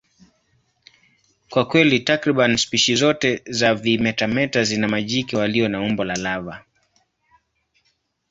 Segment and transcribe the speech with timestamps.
[1.49, 6.65] Kwa kweli, takriban spishi zote za vimetameta zina majike walio na umbo la lava.